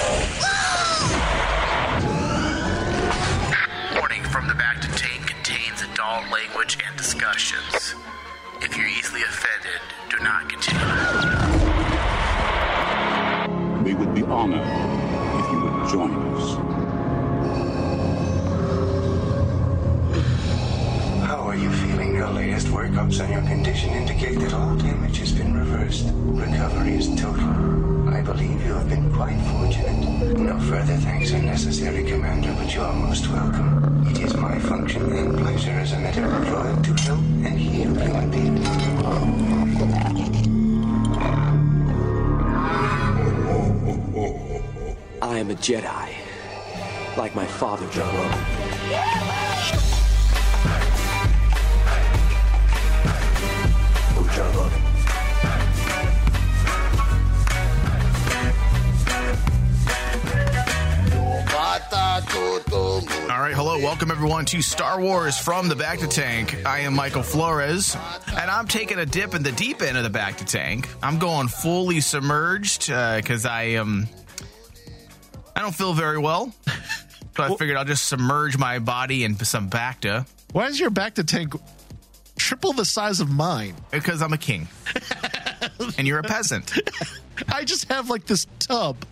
[0.00, 0.57] Oh!
[45.60, 46.14] Jedi,
[47.16, 48.58] like my father, Jabba.
[63.30, 66.66] All right, hello, welcome everyone to Star Wars from the Bacta Tank.
[66.66, 67.96] I am Michael Flores,
[68.28, 70.88] and I'm taking a dip in the deep end of the Bacta Tank.
[71.02, 74.08] I'm going fully submerged uh, because I am.
[75.58, 76.54] I don't feel very well,
[77.36, 81.26] so I figured I'll just submerge my body in some Bacta Why is your Bacta
[81.26, 81.52] tank
[82.36, 83.74] triple the size of mine?
[83.90, 84.68] because I'm a king,
[85.98, 86.72] and you're a peasant.
[87.48, 89.04] I just have like this tub.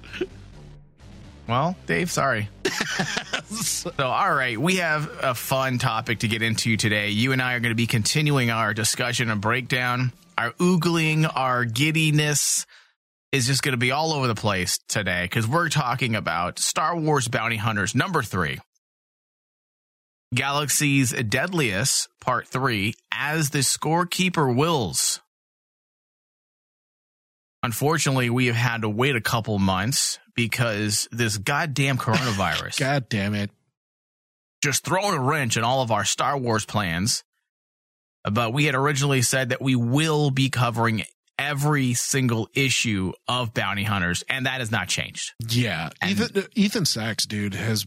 [1.48, 2.48] Well, Dave, sorry.
[3.50, 7.08] so, all right, we have a fun topic to get into today.
[7.08, 10.12] You and I are going to be continuing our discussion and breakdown.
[10.38, 12.66] Our oogling, our giddiness
[13.36, 16.96] is just going to be all over the place today because we're talking about Star
[16.96, 18.58] Wars Bounty Hunters number three,
[20.34, 25.20] Galaxy's Deadliest Part three, as the scorekeeper wills.
[27.62, 33.34] Unfortunately, we have had to wait a couple months because this goddamn coronavirus God damn
[33.34, 33.50] it.
[34.62, 37.22] just throwing a wrench in all of our Star Wars plans.
[38.24, 41.04] But we had originally said that we will be covering
[41.38, 45.32] every single issue of Bounty Hunters, and that has not changed.
[45.48, 45.90] Yeah.
[46.00, 47.86] And- Ethan, Ethan Sacks, dude, has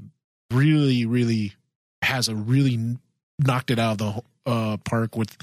[0.52, 1.54] really, really
[2.02, 2.98] has a really
[3.40, 5.36] knocked it out of the uh, park with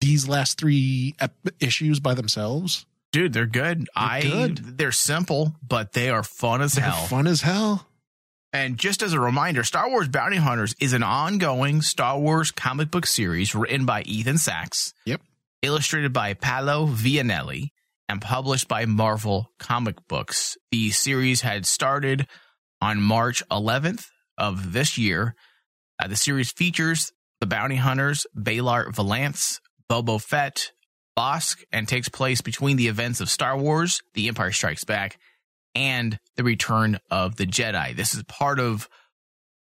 [0.00, 2.86] these last three ep- issues by themselves.
[3.12, 3.88] Dude, they're good.
[3.96, 4.78] I good.
[4.78, 7.06] they're simple, but they are fun as They're hell.
[7.06, 7.86] fun as hell.
[8.52, 12.90] And just as a reminder, Star Wars Bounty Hunters is an ongoing Star Wars comic
[12.90, 15.20] book series written by Ethan Sacks, Yep.
[15.62, 17.72] Illustrated by Paolo Villanelli,
[18.08, 20.56] and published by Marvel Comic Books.
[20.70, 22.26] The series had started
[22.80, 24.06] on March 11th
[24.36, 25.36] of this year.
[26.02, 30.72] Uh, the series features the bounty hunters Beilert Valance, Boba Fett,
[31.16, 35.18] Bosk, and takes place between the events of Star Wars, The Empire Strikes Back,
[35.74, 37.94] and the Return of the Jedi.
[37.94, 38.88] This is part of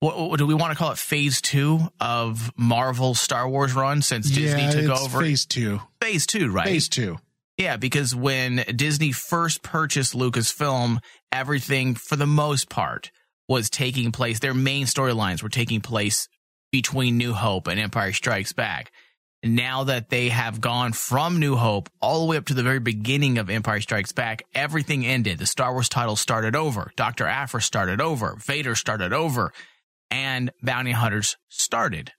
[0.04, 0.98] what, what do we want to call it?
[0.98, 5.22] Phase two of Marvel Star Wars run since Disney yeah, took it's over.
[5.22, 5.80] Phase two.
[6.02, 6.66] phase two, right?
[6.68, 7.18] Phase two.
[7.58, 10.98] Yeah, because when Disney first purchased Lucasfilm,
[11.32, 13.12] everything for the most part
[13.48, 14.40] was taking place.
[14.40, 16.28] Their main storylines were taking place
[16.72, 18.92] between New Hope and Empire Strikes Back.
[19.44, 22.64] And now that they have gone from New Hope all the way up to the
[22.64, 25.38] very beginning of Empire Strikes Back, everything ended.
[25.38, 26.92] The Star Wars title started over.
[26.96, 27.26] Dr.
[27.26, 28.36] Aphra started over.
[28.40, 29.54] Vader started over.
[30.14, 32.12] And Bounty Hunters started.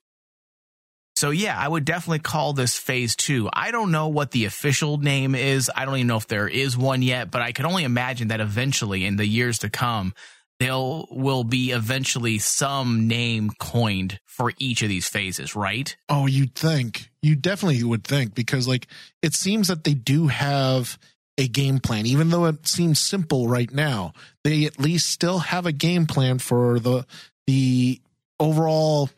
[1.15, 3.49] So yeah, I would definitely call this phase two.
[3.53, 5.71] I don't know what the official name is.
[5.75, 8.41] I don't even know if there is one yet, but I can only imagine that
[8.41, 10.13] eventually in the years to come,
[10.59, 15.97] there will be eventually some name coined for each of these phases, right?
[16.09, 17.11] Oh, you'd think.
[17.23, 18.89] You definitely would think because like
[19.23, 20.99] it seems that they do have
[21.39, 24.13] a game plan even though it seems simple right now.
[24.43, 27.07] They at least still have a game plan for the
[27.47, 28.01] the
[28.41, 29.11] overall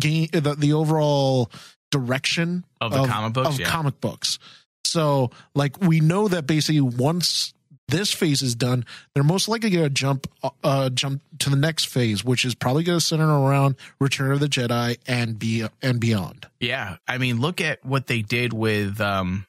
[0.00, 1.50] game the, the overall
[1.90, 3.68] direction Of the comic books, of yeah.
[3.68, 4.38] comic books.
[4.84, 7.54] So like we know that basically once
[7.88, 10.26] this phase is done, they're most likely going to jump
[10.64, 14.40] uh jump to the next phase, which is probably going to center around Return of
[14.40, 16.46] the Jedi and be and beyond.
[16.60, 16.96] Yeah.
[17.06, 19.46] I mean, look at what they did with, um,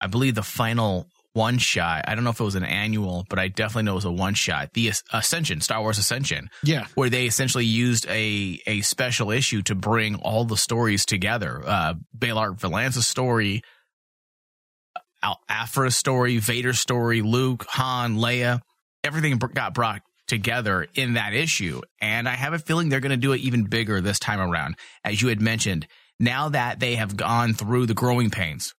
[0.00, 2.06] I believe the final one shot.
[2.08, 4.10] I don't know if it was an annual, but I definitely know it was a
[4.10, 4.72] one shot.
[4.72, 6.48] The Ascension, Star Wars Ascension.
[6.64, 6.86] Yeah.
[6.94, 11.62] where they essentially used a a special issue to bring all the stories together.
[11.64, 13.62] Uh, Beilert Valance's story,
[15.22, 18.60] Al Aphra's story, Vader's story, Luke, Han, Leia,
[19.04, 21.80] everything got brought together in that issue.
[22.00, 24.76] And I have a feeling they're going to do it even bigger this time around,
[25.04, 25.86] as you had mentioned.
[26.18, 28.74] Now that they have gone through the growing pains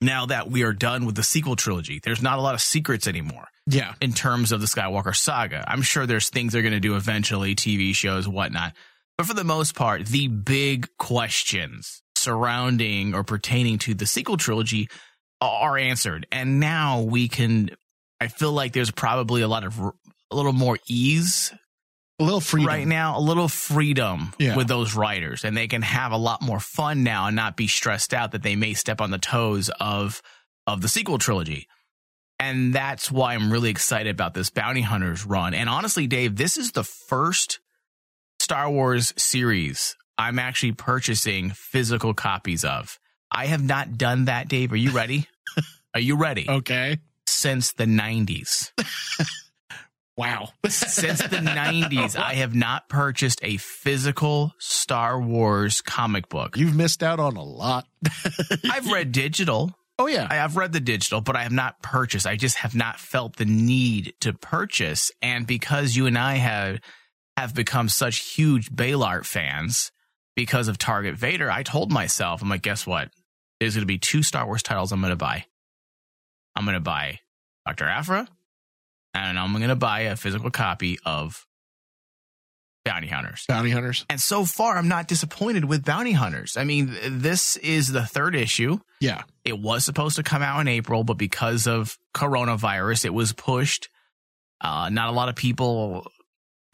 [0.00, 2.00] now that we are done with the sequel trilogy.
[2.02, 3.94] There's not a lot of secrets anymore Yeah.
[4.00, 5.64] in terms of the Skywalker saga.
[5.66, 8.74] I'm sure there's things they're going to do eventually, TV shows, whatnot.
[9.16, 14.88] But for the most part, the big questions surrounding or pertaining to the sequel trilogy
[15.40, 16.26] are answered.
[16.30, 17.70] And now we can,
[18.20, 19.92] I feel like there's probably a lot of, a
[20.36, 21.52] little more ease
[22.18, 22.68] A little freedom.
[22.68, 24.56] right now, a little freedom Yeah.
[24.56, 27.66] with those writers, and they can have a lot more fun now and not be
[27.68, 30.22] stressed out that they may step on the toes of
[30.66, 31.68] of the sequel trilogy.
[32.38, 35.54] And that's why I'm really excited about this Bounty Hunters run.
[35.54, 37.60] And honestly, Dave, this is the first
[38.40, 42.98] Star Wars series I'm actually purchasing physical copies of.
[43.30, 44.72] I have not done that, Dave.
[44.72, 45.28] Are you ready?
[45.94, 46.46] Are you ready?
[46.48, 46.98] Okay.
[47.26, 48.72] Since the 90s.
[50.16, 50.48] Wow.
[50.68, 57.02] since the 90s i have not purchased a physical star wars comic book You've missed
[57.02, 57.86] out on a lot.
[58.70, 60.26] i've read digital Oh yeah.
[60.28, 63.36] I have read the digital but i have not purchased i just have not felt
[63.36, 66.80] the need to purchase and because you and i have
[67.36, 69.90] have become such huge Beilert fans
[70.34, 73.10] because of target vader i told myself i'm like guess what
[73.60, 75.44] there's going to be two star wars titles i'm going to buy
[76.54, 77.18] i'm going to buy
[77.66, 78.28] dr aphra
[79.16, 81.46] and i'm going to buy a physical copy of
[82.84, 84.04] bounty hunters Bounty hunters.
[84.08, 86.56] and so far, I'm not disappointed with Bounty Hunters.
[86.56, 88.78] I mean, this is the third issue.
[89.00, 89.22] Yeah.
[89.44, 93.88] It was supposed to come out in April, but because of coronavirus, it was pushed.
[94.60, 96.06] Uh, not a lot of people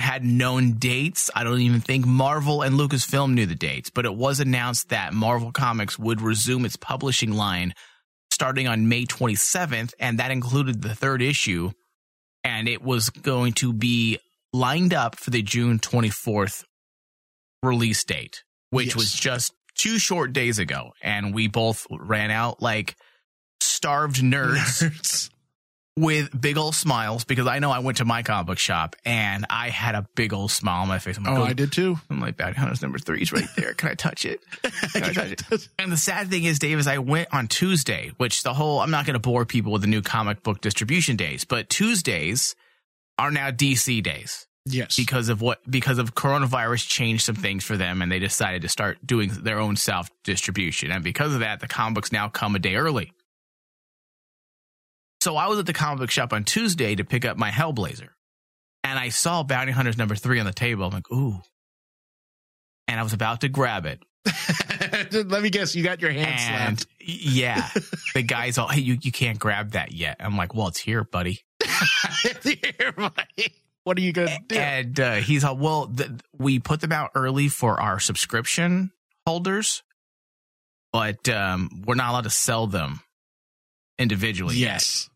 [0.00, 1.30] had known dates.
[1.34, 5.14] I don't even think Marvel and Lucasfilm knew the dates, but it was announced that
[5.14, 7.72] Marvel Comics would resume its publishing line
[8.30, 11.70] starting on May 27th, and that included the third issue.
[12.44, 14.18] And it was going to be
[14.52, 16.64] lined up for the June 24th
[17.62, 18.96] release date, which Yes.
[18.96, 20.92] was just two short days ago.
[21.02, 22.96] And we both ran out like
[23.60, 25.30] starved nerds
[25.98, 29.44] with big old smiles because I know I went to my comic book shop and
[29.50, 31.18] I had a big old smile on my face.
[31.18, 31.98] I'm like, oh, "Oh, I did too.
[32.08, 33.74] I'm like, Bounty Hunters number three is right there.
[33.74, 34.40] Can I touch it?
[34.62, 35.68] Can I touch it?
[35.78, 38.90] And the sad thing is, Dave, is I went on Tuesday, which the whole, I'm
[38.90, 42.56] not going to bore people with the new comic book distribution days, but Tuesdays
[43.18, 44.96] are now DC days Yes.
[44.96, 48.68] because of what, because of coronavirus changed some things for them and they decided to
[48.68, 50.90] start doing their own self distribution.
[50.90, 53.12] And because of that, the comic books now come a day early.
[55.22, 58.08] So I was at the comic book shop on Tuesday to pick up my Hellblazer
[58.82, 60.84] and I saw Bounty Hunters number three on the table.
[60.84, 61.40] I'm like, ooh.
[62.88, 64.02] And I was about to grab it.
[65.12, 65.76] Let me guess.
[65.76, 66.26] You got your hand
[66.70, 66.86] And slapped.
[66.98, 67.70] yeah,
[68.16, 70.16] the guy's all, hey, you, you can't grab that yet.
[70.18, 71.44] I'm like, well, it's here, buddy.
[72.42, 73.54] Here, buddy.
[73.84, 74.56] what are you gonna do?
[74.56, 78.90] And uh, he's all, well, th- we put them out early for our subscription
[79.24, 79.84] holders,
[80.92, 83.00] but um, we're not allowed to sell them
[84.00, 84.56] individually.
[84.56, 85.08] yet." yes.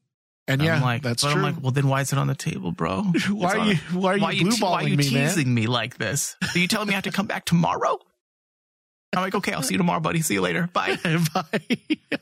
[0.49, 1.45] And I'm yeah, like, that's but true.
[1.45, 3.03] I'm like, well, then why is it on the table, bro?
[3.31, 5.29] why are you why are you why blue te- why are you me, man?
[5.29, 6.37] teasing me like this?
[6.55, 7.99] Are you telling me I have to come back tomorrow?
[9.15, 10.21] I'm like, okay, I'll see you tomorrow, buddy.
[10.21, 10.69] See you later.
[10.73, 10.99] Bye.
[11.35, 11.61] Bye.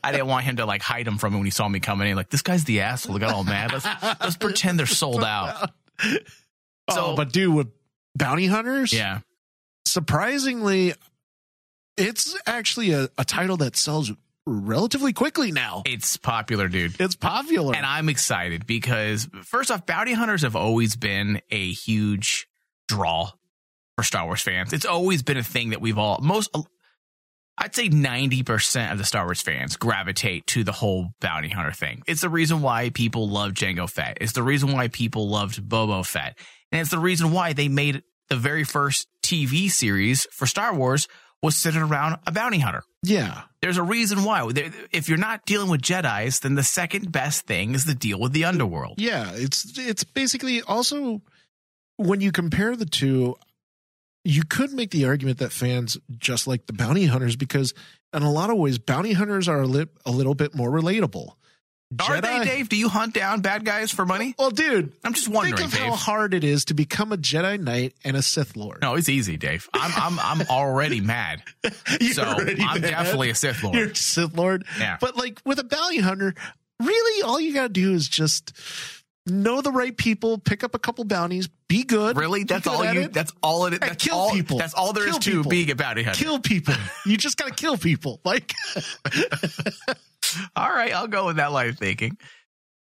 [0.03, 2.07] I didn't want him to like hide him from me when he saw me coming
[2.07, 2.15] in.
[2.15, 3.15] Like, this guy's the asshole.
[3.15, 3.73] He got all mad.
[3.73, 3.85] Let's,
[4.21, 5.71] let's pretend they're sold out.
[6.01, 6.15] Oh,
[6.89, 7.67] so- oh, but dude, with
[8.15, 9.19] bounty hunters, Yeah.
[9.85, 10.93] surprisingly,
[11.97, 14.11] it's actually a, a title that sells
[14.45, 15.83] relatively quickly now.
[15.85, 16.99] It's popular, dude.
[16.99, 17.75] It's popular.
[17.75, 22.47] And I'm excited because first off, bounty hunters have always been a huge
[22.87, 23.31] draw
[23.97, 24.73] for Star Wars fans.
[24.73, 26.55] It's always been a thing that we've all most
[27.57, 32.03] I'd say 90% of the Star Wars fans gravitate to the whole bounty hunter thing.
[32.05, 34.17] It's the reason why people love Jango Fett.
[34.19, 36.37] It's the reason why people loved Boba Fett.
[36.71, 41.07] And it's the reason why they made the very first TV series for Star Wars
[41.41, 42.83] was centered around a bounty hunter.
[43.09, 43.43] Yeah.
[43.61, 44.47] There's a reason why.
[44.91, 48.31] If you're not dealing with Jedi's, then the second best thing is to deal with
[48.31, 48.95] the underworld.
[48.99, 51.21] Yeah, it's it's basically also
[51.97, 53.35] when you compare the two,
[54.23, 57.73] you could make the argument that fans just like the bounty hunters because
[58.13, 61.33] in a lot of ways bounty hunters are a, li- a little bit more relatable.
[62.09, 62.67] Are they, Dave?
[62.69, 64.33] Do you hunt down bad guys for money?
[64.39, 65.87] Well, dude, I'm just wondering, think of Dave.
[65.89, 68.81] how hard it is to become a Jedi Knight and a Sith Lord.
[68.81, 69.69] No, it's easy, Dave.
[69.73, 71.43] I'm I'm I'm already mad.
[72.01, 72.89] You're So already I'm mad.
[72.89, 73.75] definitely a Sith Lord.
[73.75, 74.65] You're a Sith Lord.
[74.79, 74.97] Yeah.
[74.99, 76.33] But like with a bounty hunter,
[76.81, 78.51] really all you gotta do is just
[79.27, 82.17] know the right people, pick up a couple bounties, be good.
[82.17, 82.43] Really?
[82.43, 83.79] That's all you it, that's all it is.
[83.79, 84.57] That's kill all, people.
[84.57, 85.49] That's all there is Kill to people.
[85.51, 86.21] being a bounty hunter.
[86.23, 86.73] kill people.
[87.05, 88.19] you just gotta kill people.
[88.25, 88.53] Like
[90.55, 92.17] All right, I'll go with that line of thinking.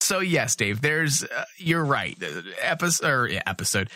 [0.01, 2.17] So yes, Dave, there's uh, you're right.
[2.61, 3.89] Episode or yeah, episode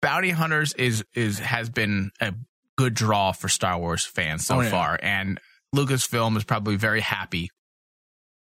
[0.00, 2.34] Bounty Hunters is is has been a
[2.76, 4.70] good draw for Star Wars fans so Oh, yeah.
[4.70, 5.38] far, and
[5.76, 7.50] Lucasfilm is probably very happy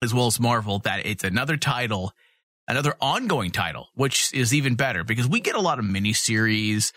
[0.02, 2.12] as well as Marvel that it's another title,
[2.68, 6.92] another ongoing title, which is even better because we get a lot of miniseries,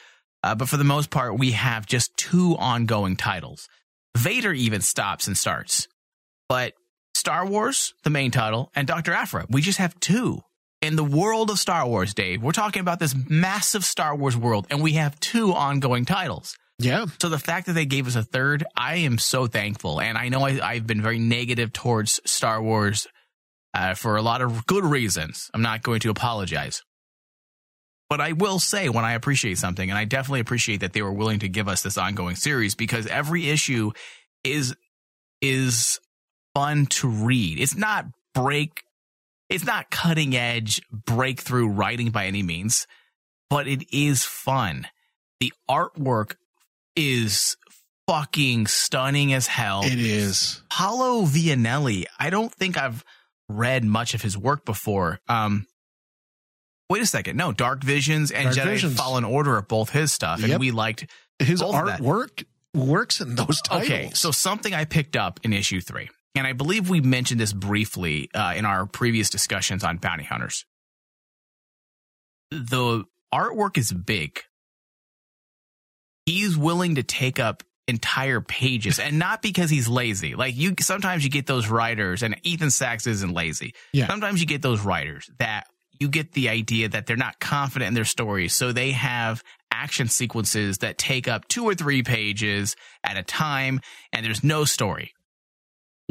[0.44, 3.68] uh, but for the most part, we have just two ongoing titles.
[4.16, 5.88] Vader even stops and starts,
[6.48, 6.74] but
[7.22, 9.12] Star Wars, the main title, and Dr.
[9.12, 10.42] Aphra, we just have two.
[10.80, 14.66] In the world of Star Wars, Dave, we're talking about this massive Star Wars world,
[14.70, 16.58] and we have two ongoing titles.
[16.80, 17.06] Yeah.
[17.20, 20.00] So the fact that they gave us a third, I am so thankful.
[20.00, 23.06] And I know I, have been very negative towards Star Wars
[23.72, 25.48] uh, for a lot of good reasons.
[25.54, 26.82] I'm not going to apologize.
[28.10, 31.12] But I will say when I appreciate something, and I definitely appreciate that they were
[31.12, 33.92] willing to give us this ongoing series because every issue
[34.42, 34.74] is
[35.40, 36.00] is
[36.54, 37.60] fun to read.
[37.60, 38.82] It's not break,
[39.48, 42.86] it's not cutting edge breakthrough writing by any means,
[43.50, 44.86] but it is fun.
[45.40, 46.34] The artwork
[46.96, 47.56] is
[48.08, 49.82] fucking stunning as hell.
[49.84, 50.62] It is.
[50.70, 53.04] Paolo Villanelli, I don't think I've
[53.48, 55.20] read much of his work before.
[55.28, 55.66] Um,
[56.90, 57.36] wait a second.
[57.36, 58.96] No, Dark Visions and Dark Jedi Visions.
[58.96, 60.40] Fallen Order are both his stuff.
[60.40, 60.60] And Yep.
[60.60, 61.06] we liked
[61.38, 62.44] His artwork
[62.74, 63.84] works in those titles.
[63.90, 67.52] Okay, so something I picked up in issue three, and I believe we mentioned this
[67.52, 70.64] briefly uh, in our previous discussions on bounty hunters.
[72.50, 74.40] The artwork is big.
[76.26, 80.34] He's willing to take up entire pages, and not because he's lazy.
[80.34, 83.74] Like you, sometimes you get those writers, and Ethan Sacks isn't lazy.
[83.92, 84.06] Yeah.
[84.06, 85.66] Sometimes you get those writers that
[85.98, 90.08] you get the idea that they're not confident in their stories, so they have action
[90.08, 93.80] sequences that take up two or three pages at a time,
[94.12, 95.12] and there's no story.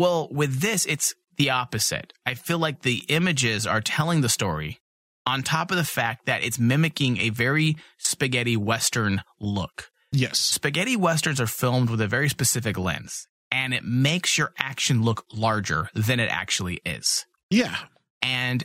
[0.01, 2.11] Well, with this, it's the opposite.
[2.25, 4.79] I feel like the images are telling the story
[5.27, 9.91] on top of the fact that it's mimicking a very spaghetti western look.
[10.11, 10.39] yes.
[10.39, 15.23] Spaghetti westerns are filmed with a very specific lens, and it makes your action look
[15.31, 17.27] larger than it actually is.
[17.51, 17.77] Yeah.
[18.23, 18.63] And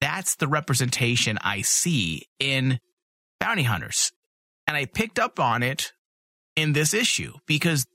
[0.00, 2.78] that's the representation I see in
[3.40, 4.12] bounty hunters.
[4.68, 5.92] And I picked up on it
[6.54, 7.86] in this issue because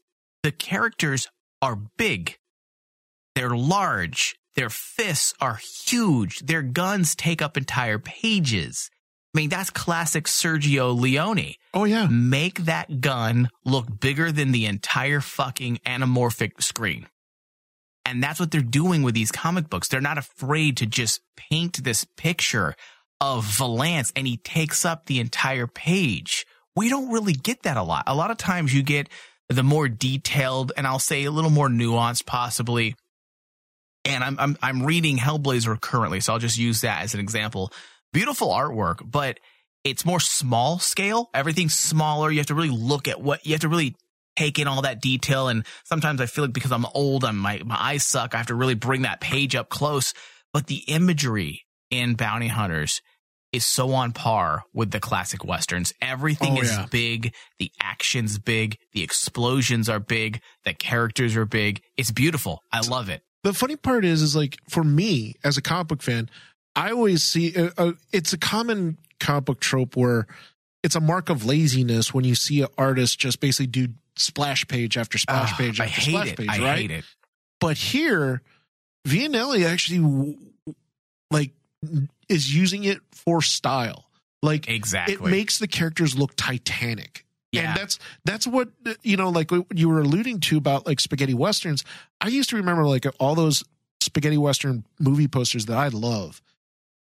[0.43, 1.29] the characters
[1.61, 2.35] are big.
[3.35, 4.35] They're large.
[4.55, 6.39] Their fists are huge.
[6.39, 8.89] Their guns take up entire pages.
[9.33, 11.55] I mean, that's classic Sergio Leone.
[11.73, 12.07] Oh yeah.
[12.09, 17.07] Make that gun look bigger than the entire fucking anamorphic screen.
[18.05, 19.89] And that's what they're doing with these comic books.
[19.89, 22.75] They're not afraid to just paint this picture
[23.19, 26.45] of Valance and he takes up the entire page.
[26.75, 28.03] We don't really get that a lot.
[28.07, 29.09] A lot of times you get
[29.49, 32.95] the more detailed and I'll say a little more nuanced possibly.
[34.05, 37.71] And I'm I'm I'm reading Hellblazer currently, so I'll just use that as an example.
[38.13, 39.39] Beautiful artwork, but
[39.83, 41.29] it's more small scale.
[41.33, 42.31] Everything's smaller.
[42.31, 43.95] You have to really look at what you have to really
[44.35, 45.47] take in all that detail.
[45.47, 48.33] And sometimes I feel like because I'm old, I'm my my eyes suck.
[48.33, 50.13] I have to really bring that page up close.
[50.53, 53.01] But the imagery in Bounty Hunters
[53.51, 55.93] is so on par with the classic westerns.
[56.01, 56.85] Everything Oh, is yeah.
[56.91, 57.33] big.
[57.59, 58.77] The action's big.
[58.93, 60.41] The explosions are big.
[60.63, 61.81] The characters are big.
[61.97, 62.61] It's beautiful.
[62.71, 63.21] I love it.
[63.45, 66.31] The funny part is, is like for me as a comic book fan,
[66.75, 70.25] I always see uh, uh, it's a common comic book trope where
[70.83, 74.97] it's a mark of laziness when you see an artist just basically do splash page
[74.97, 76.37] after splash Ugh, page I after hate splash it.
[76.37, 76.77] page, I right?
[76.79, 77.05] hate it.
[77.61, 78.41] But here,
[79.05, 80.39] Villanelli actually
[81.29, 81.51] like
[82.27, 84.09] is using it for style.
[84.41, 85.13] Like Exactly.
[85.15, 87.24] it makes the characters look titanic.
[87.55, 87.69] Yeah.
[87.71, 88.69] And that's that's what
[89.03, 91.83] you know, like you were alluding to about like spaghetti westerns.
[92.21, 93.63] I used to remember like all those
[94.01, 96.41] spaghetti western movie posters that I love.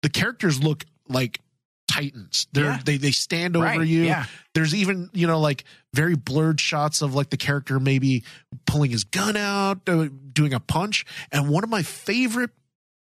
[0.02, 1.40] The characters look like
[1.88, 2.48] titans.
[2.52, 2.80] They're Yeah.
[2.84, 4.04] they they stand over Right, you.
[4.04, 4.26] yeah.
[4.54, 8.24] There's even you know like very blurred shots of like the character maybe
[8.66, 11.06] pulling his gun out, uh, doing a punch.
[11.32, 12.52] And one of my favorite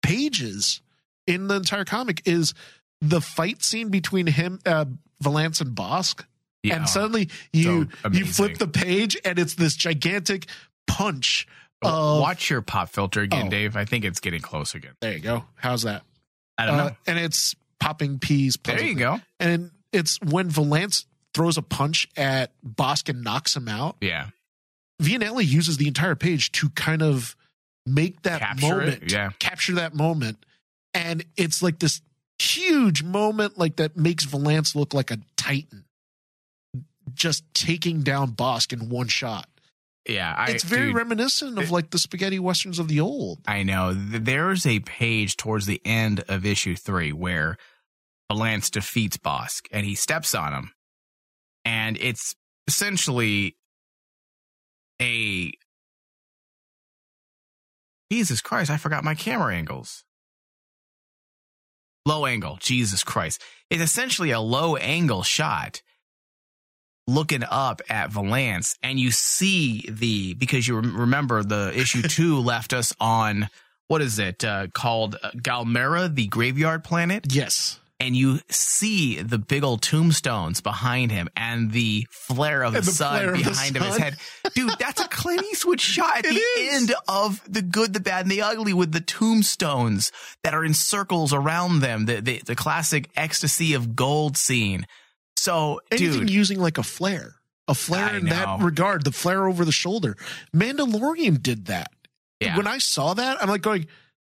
[0.03, 0.81] pages
[1.27, 2.55] in the entire comic is
[3.01, 4.85] the fight scene between him, uh,
[5.21, 6.25] Valance and Bosk.
[6.63, 6.77] Yeah.
[6.77, 10.47] And suddenly you so you flip the page and it's this gigantic
[10.87, 11.47] punch.
[11.83, 13.51] Of, Watch your pop filter again, Oh.
[13.51, 13.75] Dave.
[13.77, 14.93] I think it's getting close again.
[15.01, 15.45] There you go.
[15.57, 16.03] How's that?
[16.59, 16.97] I don't Uh, know.
[17.07, 18.59] and it's popping peas.
[18.63, 19.21] There you go.
[19.39, 23.97] And it's when Valance throws a punch at Bosk and knocks him out.
[24.03, 24.27] Yeah.
[25.01, 27.35] Villanelli uses the entire page to kind of
[27.87, 29.31] make that Capture it, moment, yeah.
[29.39, 30.45] capture that moment,
[30.93, 32.03] and it's like this
[32.39, 35.85] huge moment, like that makes Valance look like a titan,
[37.15, 39.49] just taking down Bosk in one shot.
[40.09, 40.35] Yeah.
[40.37, 43.41] I, it's very dude, reminiscent of it- like the spaghetti westerns of the old.
[43.47, 43.93] I know.
[43.95, 47.57] There's a page towards the end of issue three where
[48.31, 50.71] Valance defeats Bosk and he steps on him.
[51.65, 52.35] And it's
[52.67, 53.57] essentially
[55.01, 55.53] a
[58.11, 60.05] Jesus Christ, I forgot my camera angles.
[62.07, 63.43] Low angle, Jesus Christ.
[63.69, 65.83] It's essentially a low angle shot
[67.11, 72.73] looking up at Valance, and you see the because you remember the issue two left
[72.73, 73.49] us on
[73.89, 77.81] what is it uh, called uh, Galmera, the graveyard planet, Yes.
[77.99, 82.91] and you see the big old tombstones behind him and the flare of the, the
[82.93, 84.17] sun of the behind him his head.
[84.55, 86.83] Dude, that's a Clint Eastwood shot at It the is.
[86.83, 90.13] end of the good, the bad, and the ugly with the tombstones
[90.45, 92.07] that are in circles around them.
[92.07, 94.87] The the, the classic ecstasy of gold scene.
[95.41, 98.31] So, Anything dude, using like a flare, a flare I in know.
[98.35, 100.17] that regard, the flare over the shoulder.
[100.55, 101.91] Mandalorian did that.
[102.41, 102.57] yeah.
[102.59, 103.87] When I saw that, I'm like going,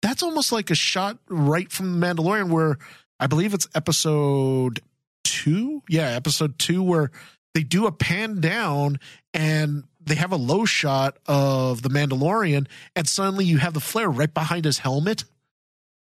[0.02, 2.78] that's almost like a shot right from the Mandalorian, where
[3.20, 4.80] I believe it's episode
[5.22, 5.82] two.
[5.88, 7.12] Yeah, episode two, where
[7.54, 8.98] they do a pan down
[9.32, 14.10] and they have a low shot of the Mandalorian, and suddenly you have the flare
[14.10, 15.22] right behind his helmet,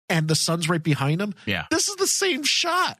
[0.09, 1.35] and the sun's right behind him.
[1.47, 1.67] yeah.
[1.71, 2.99] This is the same shot,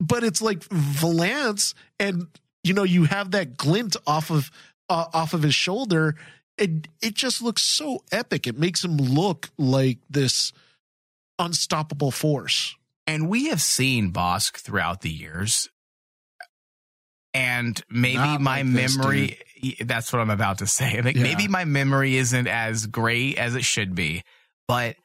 [0.00, 2.26] but it's like Valance, and
[2.64, 4.50] you know you have that glint off of
[4.88, 6.14] uh, off of his shoulder.
[6.58, 8.46] and it just looks so epic.
[8.46, 10.52] It makes him look like this
[11.38, 12.74] unstoppable force.
[13.06, 15.68] And we have seen Bosk throughout the years.
[17.34, 19.38] And maybe Not my like this, memory,
[19.80, 21.00] that's what I'm about to say.
[21.02, 21.22] Like Yeah.
[21.22, 24.22] maybe my memory isn't as great as it should be,
[24.66, 24.96] but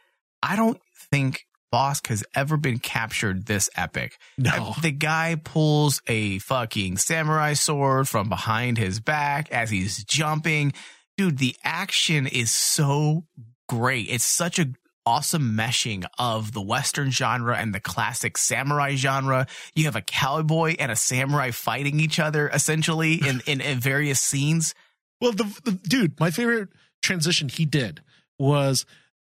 [0.42, 0.80] I don't
[1.12, 4.20] think Bosk has ever been captured this epic.
[4.38, 10.74] No, The guy pulls a fucking samurai sword from behind his back as he's jumping.
[11.18, 13.26] Dude, the action is so
[13.68, 14.08] great.
[14.10, 14.68] It's such a
[15.06, 19.48] awesome meshing of the western genre and the classic samurai genre.
[19.76, 24.22] You have a cowboy and a samurai fighting each other essentially in in, in various
[24.22, 24.76] scenes.
[25.20, 26.70] well, the, the dude, my favorite
[27.02, 28.02] transition he did
[28.38, 28.86] was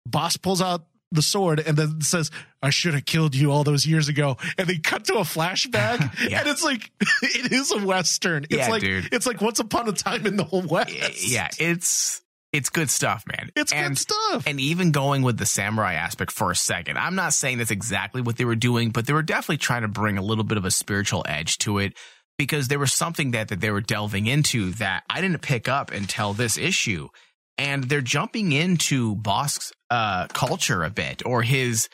[0.08, 0.84] Bosk pulls out
[1.14, 2.30] the sword and then says,
[2.62, 6.00] "I should have killed you all those years ago," and they cut to a flashback,
[6.30, 6.40] Yeah.
[6.40, 6.90] and it's like
[7.22, 8.44] it is a western.
[8.44, 9.08] It's Yeah, like dude.
[9.12, 10.92] it's like Once Upon a Time in the whole West.
[11.30, 12.20] Yeah, it's
[12.52, 13.50] it's good stuff, man.
[13.56, 14.44] it's and, good stuff.
[14.46, 18.22] And even going with the samurai aspect for a second, I'm not saying that's exactly
[18.22, 20.64] what they were doing, but they were definitely trying to bring a little bit of
[20.64, 21.94] a spiritual edge to it
[22.38, 25.90] because there was something that, that they were delving into that I didn't pick up
[25.90, 27.08] until this issue.
[27.56, 31.88] And they're jumping into Bosk's uh, culture a bit or his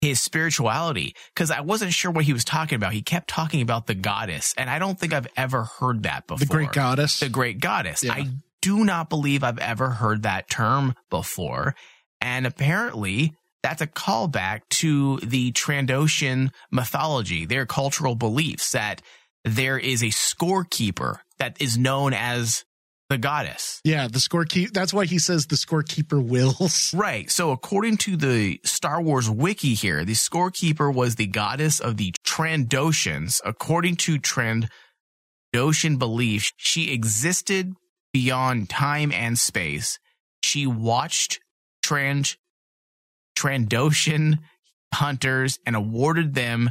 [0.00, 2.92] his spirituality because I wasn't sure what he was talking about.
[2.92, 6.38] He kept talking about the goddess, and I don't think I've ever heard that before
[6.38, 7.20] the great goddess.
[7.20, 8.04] the great goddess.
[8.04, 8.12] Yeah.
[8.12, 8.28] I
[8.60, 11.74] do not believe I've ever heard that term before.
[12.20, 19.02] And apparently, that's a callback to the Trandoshan mythology, their cultural beliefs that
[19.44, 22.64] there is a scorekeeper that is known as
[23.08, 23.80] the goddess.
[23.84, 24.72] yeah, the scorekeeper.
[24.72, 26.92] That's why he says the scorekeeper wills.
[26.94, 27.30] Right.
[27.30, 32.12] So, according to the Star Wars wiki here, the scorekeeper was the goddess of the
[32.26, 33.40] Trandoshans.
[33.44, 37.74] According to Trandoshan belief, she existed
[38.12, 39.98] beyond time and space.
[40.42, 41.40] She watched
[41.84, 42.36] Trand
[43.38, 44.38] Trandoshan
[44.92, 46.70] hunters and awarded them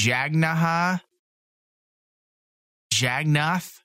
[0.00, 1.00] Jagnaha
[2.94, 3.82] Jagannath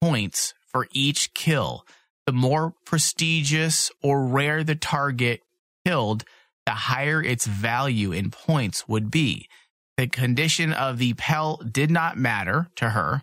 [0.00, 1.86] points for each kill.
[2.26, 5.40] The more prestigious or rare the target
[5.84, 6.24] killed,
[6.66, 9.48] the higher its value in points would be.
[9.96, 13.22] The condition of the pelt did not matter to her.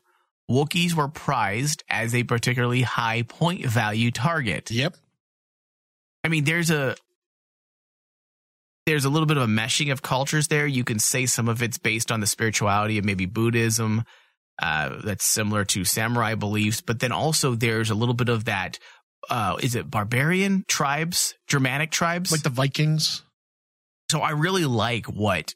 [0.50, 4.72] Wookiees were prized as a particularly high point value target.
[4.72, 4.96] Yep.
[6.24, 6.96] I mean, there's a
[8.86, 10.66] there's a little bit of a meshing of cultures there.
[10.66, 14.04] You can say some of it's based on the spirituality of maybe Buddhism,
[14.60, 18.80] uh, that's similar to samurai beliefs, but then also there's a little bit of that.
[19.30, 22.32] Uh, is it barbarian tribes, Germanic tribes?
[22.32, 23.24] Like the Vikings.
[24.10, 25.54] so I really like what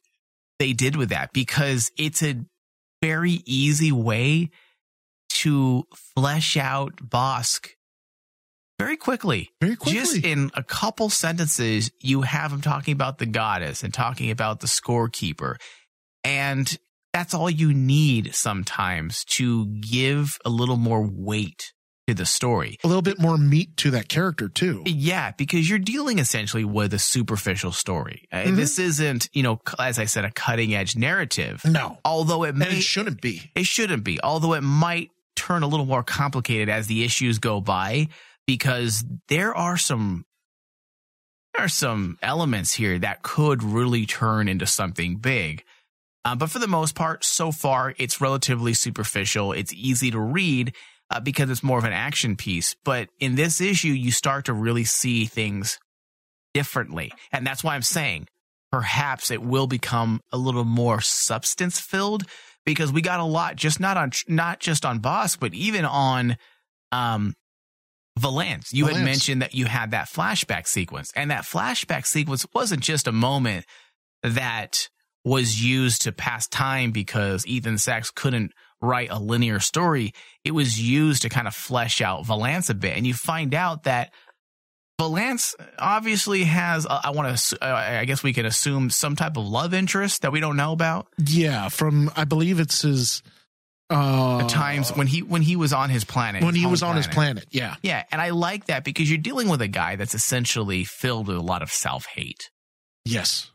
[0.60, 2.36] they did with that because it's a
[3.02, 4.52] very easy way
[5.30, 5.86] to
[6.16, 7.70] flesh out Bosk
[8.82, 9.52] very quickly.
[9.62, 10.00] Very quickly.
[10.00, 14.60] Just in a couple sentences, you have him talking about the goddess and talking about
[14.60, 15.56] the scorekeeper.
[16.24, 16.78] And
[17.14, 21.74] that's all you need sometimes to give a little more weight
[22.08, 22.78] to the story.
[22.84, 24.82] a little bit more meat to that character too.
[24.86, 28.28] Yeah, because you're dealing essentially with a superficial story.
[28.32, 28.56] Uh, Mhm.
[28.56, 31.62] This isn't, you know, as I said, a cutting edge narrative.
[31.64, 33.52] No, Although it and may, it shouldn't be.
[33.56, 34.20] it shouldn't be.
[34.22, 38.08] Although it might turn a little more complicated as the issues go by,
[38.48, 40.26] because there are some
[41.54, 45.64] there are some elements here that could really turn into something big.
[46.24, 49.54] Uh, but for the most part, so far, it's relatively superficial.
[49.54, 50.76] It's easy to read
[51.10, 52.76] uh, because it's more of an action piece.
[52.84, 55.80] But in this issue, you start to really see things
[56.54, 57.12] differently.
[57.32, 58.28] And that's why I'm saying
[58.72, 62.24] perhaps it will become a little more substance filled
[62.66, 66.38] because we got a lot just not on not just on Bosk, but even on
[66.92, 67.34] um
[68.20, 68.74] Valance.
[68.74, 73.08] You had mentioned that you had that flashback sequence, and that flashback sequence wasn't just
[73.08, 73.66] a moment
[74.22, 74.90] that
[75.24, 80.14] was used to pass time because Ethan Sacks couldn't write a linear story.
[80.44, 83.84] It was used to kind of flesh out Valance a bit, and you find out
[83.84, 84.12] that
[85.00, 86.86] Valance obviously has.
[86.86, 87.64] Uh, I want to.
[87.64, 90.72] Uh, I guess we can assume some type of love interest that we don't know
[90.72, 91.08] about.
[91.18, 93.22] Yeah, from I believe it's his
[93.92, 96.82] uh The times when he when he was on his planet, when his he was
[96.82, 97.46] on his planet.
[97.52, 97.76] Yeah.
[97.82, 101.36] Yeah, and I like that because you're dealing with a guy that's essentially filled with
[101.36, 102.50] a lot of self hate.
[103.04, 103.52] Yes.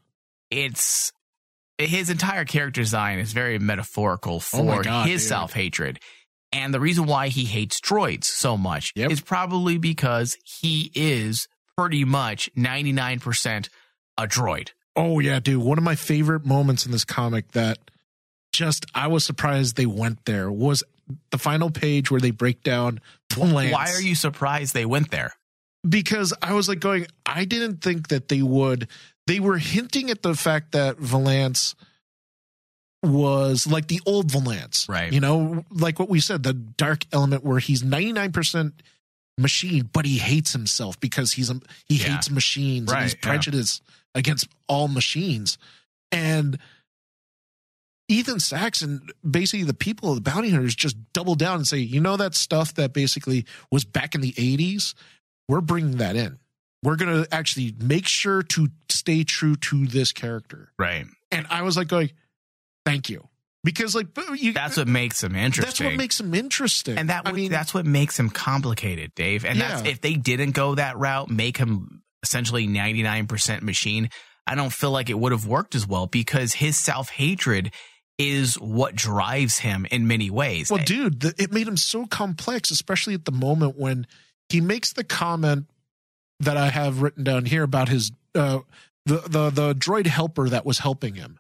[0.51, 1.13] It's
[1.79, 5.99] his entire character design is very metaphorical Oh for God, his self hatred.
[6.53, 9.11] And the reason why he hates droids so much Yep.
[9.11, 13.69] is probably because he is pretty much 99%
[14.17, 14.71] a droid.
[14.95, 15.63] Oh yeah, dude.
[15.63, 17.79] One of my favorite moments in this comic that
[18.53, 20.83] just I was surprised they went there was
[21.31, 23.01] the final page where they break down
[23.35, 23.73] Valance.
[23.73, 25.35] Why are you surprised they went there?
[25.89, 28.89] Because I was like going, I didn't think that they would.
[29.27, 31.75] They were hinting at the fact that Valance
[33.03, 35.13] was like the old Valance, Right.
[35.13, 38.83] You know, like what we said, the dark element where he's ninety nine percent
[39.39, 42.15] machine, but he hates himself because he's a he Yeah.
[42.15, 43.29] hates machines and he's Right, yeah.
[43.29, 43.83] prejudiced
[44.15, 45.59] against all machines,
[46.11, 46.59] and.
[48.09, 51.79] Ethan Sacks and basically the people of the bounty hunters just double down and say,
[51.79, 54.95] you know, that stuff that basically was back in the 80s,
[55.49, 56.39] we're bringing that in.
[56.83, 60.73] We're going to actually make sure to stay true to this character.
[60.79, 61.07] Right.
[61.31, 62.11] And I was like going,
[62.85, 63.29] thank you.
[63.65, 64.07] Because like
[64.37, 65.65] you, That's what makes him interesting.
[65.69, 66.99] that's what makes him interesting.
[66.99, 69.45] and that I mean, that's what makes him complicated, Dave.
[69.45, 74.09] And that's if they didn't go that route, make him essentially 99% machine,
[74.47, 77.73] I don't feel like it would have worked as well because his self-hatred
[78.19, 80.71] is what drives him in many ways.
[80.71, 84.07] well, dude, the, it made him so complex, especially at the moment when
[84.49, 85.67] he makes the comment
[86.41, 88.61] that I have written down here about his uh,
[89.07, 91.39] the the the droid helper that was helping him.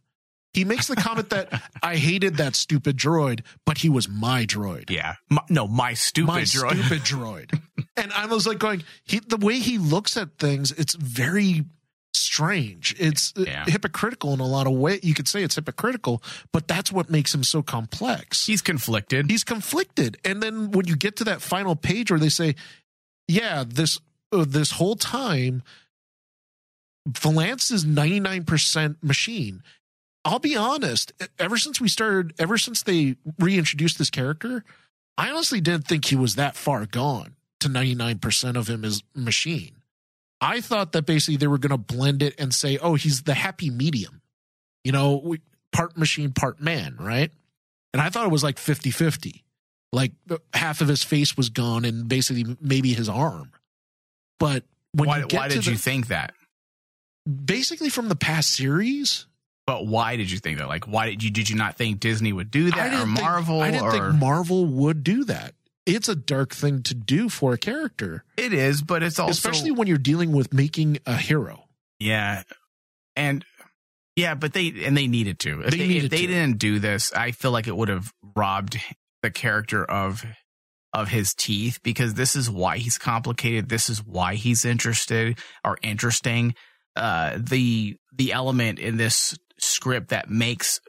[0.52, 4.88] He makes the comment that I hated that stupid droid, but he was my droid.
[4.90, 5.16] yeah.
[5.28, 6.70] My, no, my stupid my droid.
[6.82, 7.60] stupid droid.
[7.98, 11.64] and I was like going, he the way he looks at things, it's very
[12.14, 12.94] strange.
[12.98, 13.64] It's uh, Yeah.
[13.66, 15.00] hypocritical in a lot of ways.
[15.02, 18.46] You could say it's hypocritical, but that's what makes him so complex.
[18.46, 19.30] He's conflicted.
[19.30, 20.16] He's conflicted.
[20.24, 22.54] And then when you get to that final page where they say,
[23.28, 23.98] yeah, this
[24.32, 25.62] uh, this whole time
[27.06, 29.62] Valance is 99% machine.
[30.24, 34.64] I'll be honest, ever since we started, ever since they reintroduced this character,
[35.16, 39.76] I honestly didn't think he was that far gone to 99% of him is machine.
[40.40, 43.34] I thought that basically they were going to blend it and say, oh, he's the
[43.34, 44.20] happy medium,
[44.84, 45.36] you know,
[45.72, 47.30] part machine, part man, right?
[47.92, 49.44] And I thought it was like 50 50.
[49.92, 50.12] Like
[50.52, 53.52] half of his face was gone and basically maybe his arm.
[54.38, 56.34] But when why you get why did the, you think that?
[57.44, 59.26] basically from the past series,
[59.66, 60.68] But why did you think that?
[60.68, 63.60] Like, why did you did you not think Disney would do that or think- Marvel?
[63.60, 65.54] I didn't or think Marvel would do that.
[65.86, 69.70] It's a dark thing to do for a character, it is, but it's also especially
[69.70, 71.64] when you're dealing with making a hero.
[72.00, 72.42] Yeah.
[73.14, 73.44] And
[74.16, 75.60] yeah, but they and they needed to.
[75.62, 76.26] If They they, if they to.
[76.26, 78.78] didn't do this, I feel like it would have robbed
[79.26, 80.24] the character of
[80.92, 83.68] of his teeth because this is why he's complicated.
[83.68, 86.54] This is why he's interested or interesting.
[86.94, 90.80] Uh the the element in this script that makes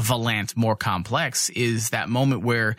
[0.00, 2.76] Valance more complex is that moment where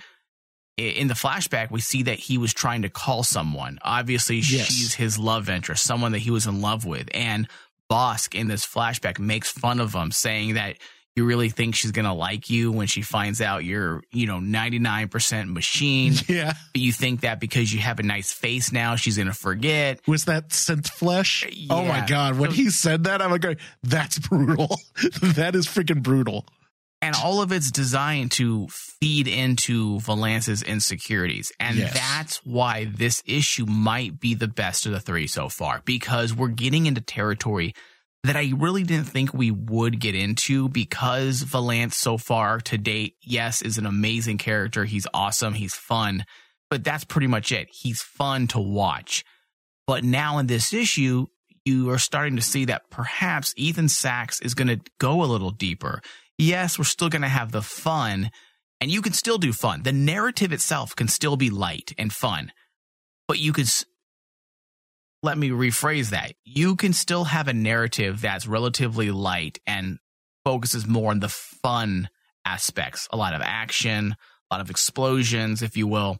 [0.78, 3.78] in the flashback we see that he was trying to call someone.
[3.84, 4.68] Obviously Yes.
[4.68, 7.10] she's his love interest, someone that he was in love with.
[7.14, 7.48] And
[7.92, 10.78] Bosk in this flashback makes fun of him, saying that
[11.16, 15.52] you really think she's gonna like you when she finds out you're, you know, 99%
[15.52, 16.14] machine.
[16.28, 16.54] Yeah.
[16.74, 20.00] but you think that because you have a nice face now, she's gonna forget.
[20.08, 21.46] Was that synth flesh?
[21.70, 22.38] Oh my god!
[22.40, 24.78] When he said that, I'm like, "That's brutal.
[25.22, 26.46] that is freaking brutal."
[27.04, 31.52] And all of it's designed to feed into Valance's insecurities.
[31.60, 31.94] And Yes.
[31.96, 36.50] that's why this issue might be the best of the three so far, because we're
[36.50, 37.74] getting into territory
[38.24, 43.16] that I really didn't think we would get into because Valance so far to date,
[43.22, 44.86] yes, is an amazing character.
[44.86, 45.54] He's awesome.
[45.56, 46.26] He's fun,
[46.70, 47.70] but that's pretty much it.
[47.72, 49.26] He's fun to watch.
[49.88, 51.28] But now in this issue,
[51.66, 55.52] you are starting to see that perhaps Ethan Sacks is going to go a little
[55.52, 56.02] deeper.
[56.38, 58.32] Yes, we're still going to have the fun,
[58.80, 59.84] and you can still do fun.
[59.84, 62.52] The narrative itself can still be light and fun,
[63.28, 63.68] but you could
[65.24, 66.34] let me rephrase that.
[66.44, 70.00] You can still have a narrative that's relatively light and
[70.44, 72.10] focuses more on the fun
[72.46, 74.16] aspects, a lot of action,
[74.50, 76.18] a lot of explosions, if you will.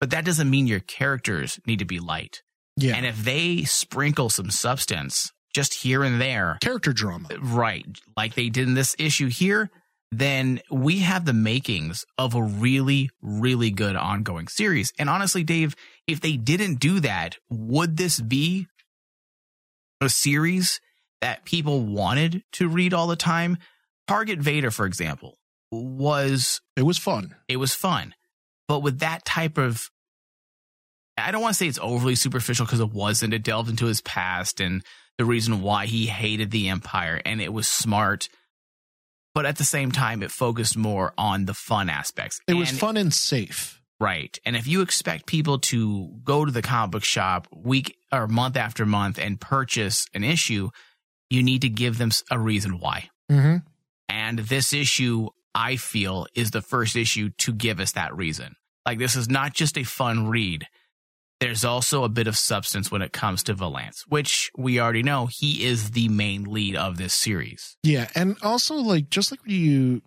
[0.00, 2.42] But that doesn't mean your characters need to be light.
[2.76, 2.96] Yeah.
[2.96, 7.28] And if they sprinkle some substance just here and there, Character drama.
[7.40, 9.70] right, like they did in this issue here,
[10.12, 14.92] then we have the makings of a really, really good ongoing series.
[14.98, 15.74] And honestly, Dave,
[16.06, 18.66] if they didn't do that, would this be
[20.02, 20.80] a series
[21.22, 23.56] that people wanted to read all the time?
[24.06, 25.38] Target Vader, for example,
[25.70, 27.34] was It was fun.
[27.48, 28.14] it was fun.
[28.68, 29.88] But with that type of
[31.16, 33.34] I don't want to say it's overly superficial because it wasn't.
[33.34, 34.82] It delved into his past and
[35.18, 38.28] the reason why he hated the Empire and it was smart.
[39.34, 42.40] But at the same time, it focused more on the fun aspects.
[42.46, 43.80] It was fun and safe.
[43.98, 44.36] Right.
[44.44, 48.56] And if you expect people to go to the comic book shop week or month
[48.56, 50.70] after month and purchase an issue,
[51.30, 53.10] you need to give them a reason why.
[53.30, 53.58] Mm-hmm.
[54.08, 58.56] And this issue, I feel, is the first issue to give us that reason.
[58.84, 60.66] Like, this is not just a fun read.
[61.42, 65.26] There's also a bit of substance when it comes to Valance, which we already know
[65.26, 67.76] he is the main lead of this series.
[67.82, 70.02] Yeah, and also like just like you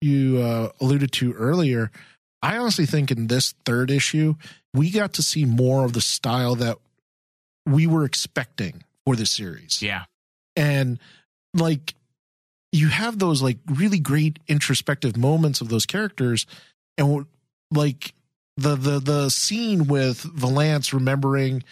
[0.00, 1.90] you uh, alluded to earlier,
[2.42, 4.34] I honestly think in this third issue
[4.72, 6.78] we got to see more of the style that
[7.66, 9.82] we were expecting for this series.
[9.82, 10.04] Yeah.
[10.56, 10.98] and
[11.54, 11.94] like
[12.72, 16.46] you have those like really great introspective moments of those characters
[16.98, 17.26] and
[17.70, 18.12] like
[18.58, 21.62] the the the scene with Valance remembering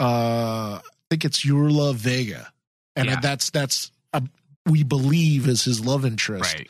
[0.00, 2.52] uh I think it's Urla Vega
[2.96, 3.20] and Yeah.
[3.20, 4.22] that's that's a,
[4.66, 6.68] we believe is his love interest Right.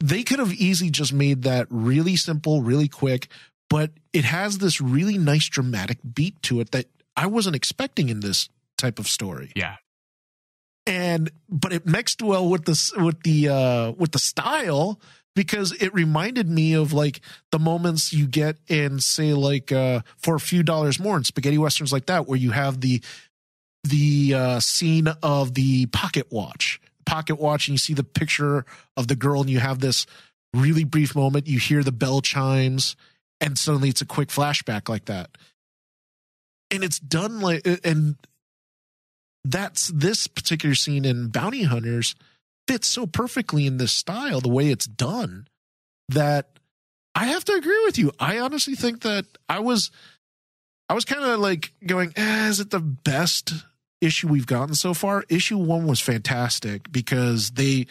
[0.00, 3.28] they could have easily just made that really simple, really quick,
[3.70, 8.20] but it has this really nice dramatic beat to it that I wasn't expecting in
[8.20, 9.52] this type of story.
[9.54, 9.76] Yeah.
[10.86, 14.98] And but it mixed well with the with the uh with the style
[15.34, 20.34] because it reminded me of like the moments you get in say like uh for
[20.34, 23.02] a few dollars more in spaghetti westerns like that where you have the
[23.84, 26.80] the uh scene of the pocket watch.
[27.04, 28.64] Pocket watch and you see the picture
[28.96, 30.06] of the girl and you have this
[30.54, 31.46] really brief moment.
[31.46, 32.94] You hear the bell chimes
[33.40, 35.30] and suddenly it's a quick flashback like that.
[36.70, 38.16] And it's done like and
[39.44, 42.14] that's this particular scene in bounty hunters
[42.68, 45.46] fits so perfectly in this style the way it's done
[46.08, 46.58] that
[47.14, 48.12] i have to agree with you.
[48.18, 49.90] I honestly think that i was
[50.88, 53.52] i was kind of like going eh, is it the best
[54.02, 55.24] issue we've gotten so far?
[55.28, 57.86] Issue one was fantastic because they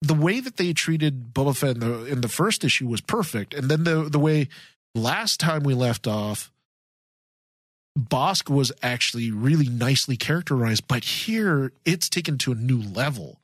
[0.00, 3.54] the way that they treated Boba Fett in the in the first issue was perfect,
[3.54, 4.48] and then the the way
[4.94, 6.50] last time we left off,
[7.96, 13.38] Bosk was actually really nicely characterized, but here it's taken to a new level.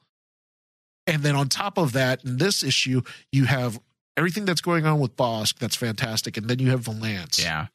[1.08, 3.80] And then on top of that, in this issue, you have
[4.16, 7.42] everything that's going on with Bosk that's fantastic, and then you have Valance.
[7.42, 7.66] Yeah.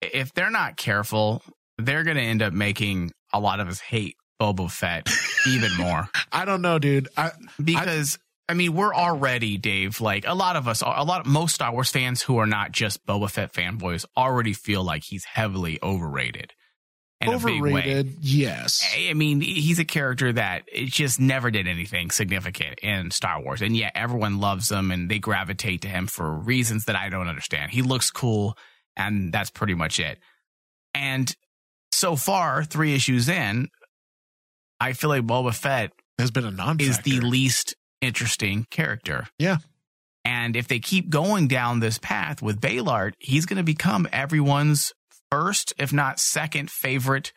[0.00, 1.42] If they're not careful,
[1.78, 5.08] they're going to end up making a lot of us hate Boba Fett
[5.46, 6.08] even more.
[6.32, 7.08] I don't know, dude.
[7.16, 11.54] I because I, mean we're already Dave like a lot of us a lot most
[11.54, 15.78] Star Wars fans who are not just Boba Fett fanboys already feel like he's heavily
[15.82, 16.60] overrated in a big way.
[17.22, 18.82] Overrated, yes.
[18.96, 23.76] I mean, he's a character that just never did anything significant in Star Wars, and
[23.76, 27.72] yet everyone loves him and they gravitate to him for reasons that I don't understand.
[27.72, 28.56] He looks cool,
[28.96, 30.18] and that's pretty much it.
[30.94, 31.34] And
[31.92, 33.68] so far, three issues in,
[34.80, 39.26] I feel like Boba Fett Has been a non is the least interesting character.
[39.38, 39.58] Yeah.
[40.24, 44.92] And if they keep going down this path with Beilert, he's going to become everyone's
[45.30, 47.32] first, if not second, favorite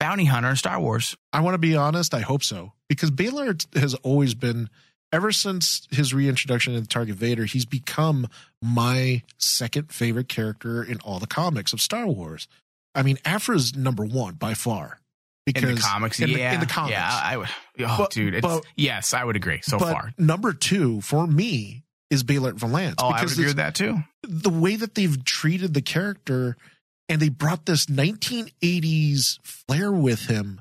[0.00, 1.16] bounty hunter in Star Wars.
[1.32, 2.14] I want to be honest.
[2.14, 4.68] I hope so because Beilert has always been,
[5.12, 8.26] ever since his reintroduction in Target Vader, he's become
[8.60, 12.48] my second favorite character in all the comics of Star Wars.
[12.94, 14.98] I mean, Aphra's number one by far.
[15.46, 16.92] Because in the comics, in the- yeah, in the comics.
[16.92, 17.20] yeah.
[17.24, 17.48] I would,
[17.80, 20.12] oh, But- dude, it's, but- yes, I would agree so but far.
[20.16, 22.96] number two for me is Beilert Valance.
[22.98, 24.02] Oh, I would agree with that too.
[24.22, 26.56] the way that they've treated the character
[27.08, 30.60] and they brought this 1980s flair with him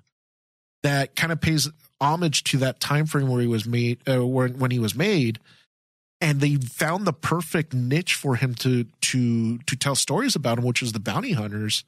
[0.84, 4.58] that kind of pays homage to that time frame where he was made uh, when
[4.58, 5.40] when he was made.
[6.20, 10.64] And they found the perfect niche for him to to to tell stories about him
[10.66, 11.84] which is the bounty hunters.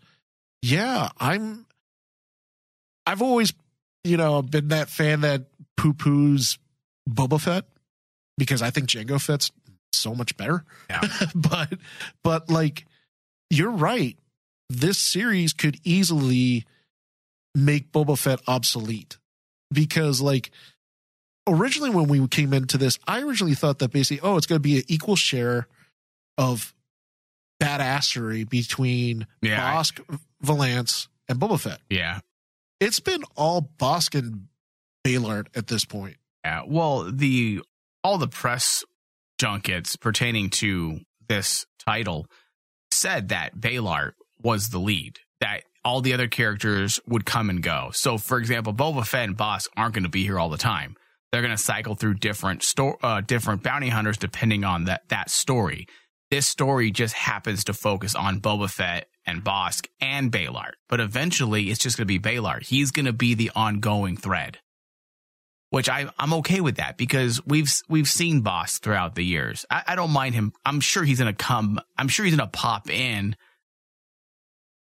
[0.61, 1.65] Yeah i'm
[3.05, 3.51] i've always
[4.05, 5.43] you know been that fan that
[5.75, 6.57] poo-poos
[7.09, 7.65] boba fett
[8.37, 9.51] because i think Jango fett's
[9.95, 10.65] so much better.
[10.89, 11.01] Yeah.
[11.35, 11.73] but
[12.23, 12.85] but like
[13.49, 14.17] you're right
[14.79, 16.65] this series could easily
[17.55, 19.17] make Boba Fett obsolete
[19.71, 20.51] because, like,
[21.47, 24.63] originally when we came into this, I originally thought that basically, oh, it's going to
[24.63, 25.67] be an equal share
[26.37, 26.73] of
[27.61, 31.79] badassery between Yeah, I- Bosk, Valance, and Boba Fett.
[31.89, 32.19] Yeah.
[32.79, 34.47] It's been all Bosk and
[35.05, 36.17] Beilert at this point.
[36.43, 36.63] Yeah.
[36.67, 37.61] Well, the
[38.03, 38.83] all the press
[39.37, 42.27] junkets pertaining to this title
[42.91, 47.89] said that Beilert was the lead, that all the other characters would come and go.
[47.93, 50.95] So, for example, Boba Fett and Bosk aren't going to be here all the time.
[51.31, 55.29] They're going to cycle through different sto- uh, different bounty hunters depending on that that
[55.29, 55.87] story.
[56.29, 61.69] This story just happens to focus on Boba Fett and Bosk and Beilert, but eventually
[61.69, 62.63] it's just going to be Beilert.
[62.63, 64.59] He's going to be the ongoing thread
[65.73, 69.65] which I, I'm okay with that because we've we've seen Bosk throughout the years.
[69.71, 70.53] I, I don't mind him.
[70.63, 71.79] I'm sure he's gonna come.
[71.97, 73.35] I'm sure he's gonna pop in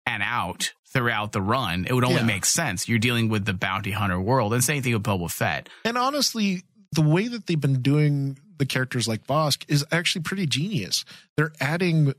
[0.06, 1.84] and out throughout the run.
[1.86, 2.26] It would only Yeah.
[2.26, 2.88] make sense.
[2.88, 5.68] You're dealing with the bounty hunter world, and same thing with Boba Fett.
[5.84, 10.46] And honestly, the way that they've been doing the characters like Bosk is actually pretty
[10.46, 11.04] genius.
[11.36, 12.14] They're adding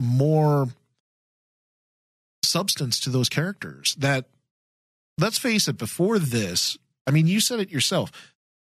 [0.00, 0.68] more
[2.44, 4.26] substance to those characters that
[5.18, 8.10] let's face it, before this, I mean, you said it yourself.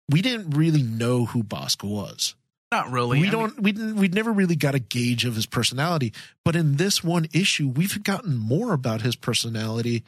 [0.09, 2.35] We didn't really know who Bosk was.
[2.71, 3.19] Not really.
[3.19, 6.13] we I don't we didn't we never really got a gauge of his personality.
[6.45, 10.03] But in this one issue, we've gotten more about his personality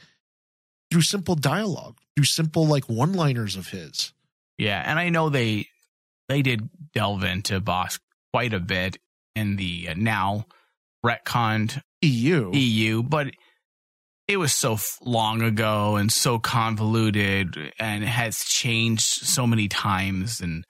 [0.90, 4.14] through simple dialogue, through simple like one-liners of his.
[4.58, 5.68] Yeah, and I know they
[6.30, 8.00] they did delve into Bosk
[8.32, 8.98] quite a bit
[9.36, 10.46] in the uh, now
[11.06, 12.52] retconned EU.
[12.54, 13.32] EU, but
[14.28, 20.40] it was so long ago and so convoluted and has changed so many times.
[20.40, 20.66] And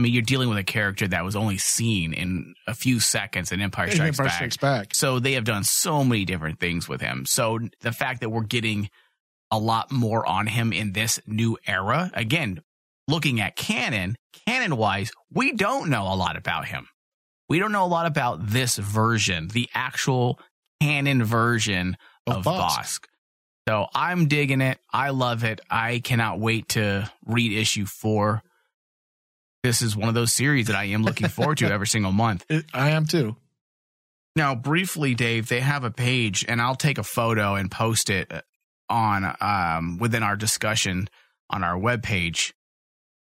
[0.00, 3.52] I mean, you're dealing with a character that was only seen in a few seconds
[3.52, 4.34] in Empire Strikes Empire Back.
[4.34, 4.94] Strikes Back.
[4.94, 7.26] So they have done so many different things with him.
[7.26, 8.88] So the fact that we're getting
[9.50, 12.62] a lot more on him in this new era, again,
[13.08, 16.88] looking at canon, canon wise, we don't know a lot about him.
[17.50, 20.40] We don't know a lot about this version, the actual
[20.80, 22.78] canon version Of of, Bosk.
[22.78, 23.04] Bosk.
[23.68, 24.78] So I'm digging it.
[24.90, 25.60] I love it.
[25.70, 28.42] I cannot wait to read issue four.
[29.62, 32.44] This is one of those series that I am looking forward to every single month.
[32.48, 33.36] It- I am too.
[34.36, 38.30] Now, briefly, Dave, they have a page, and I'll take a photo and post it
[38.88, 41.08] on um, within our discussion
[41.50, 42.52] on our webpage.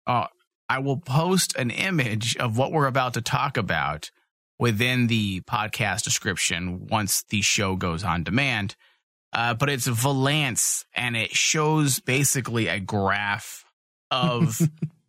[0.06, 0.28] Uh,
[0.70, 4.12] I will post an image of what we're about to talk about
[4.60, 8.76] within the podcast description once the show goes on demand.
[9.34, 13.65] Uh, but it's Valance, and it shows basically a graph
[14.12, 14.60] of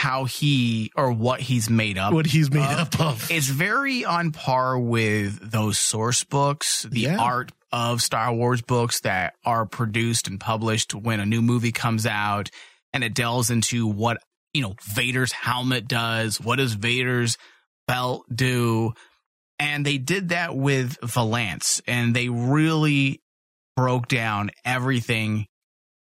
[0.00, 3.30] how he or what he's made up What he's made Uh, up of.
[3.30, 7.18] it's very on par with those source books, the Yeah.
[7.18, 12.06] art of Star Wars books that are produced and published when a new movie comes
[12.06, 12.48] out
[12.94, 14.16] and it delves into what,
[14.54, 17.36] you know, Vader's helmet does, what does Vader's
[17.86, 18.94] belt do?
[19.58, 23.20] And they did that with Valance and they really
[23.76, 25.46] broke down everything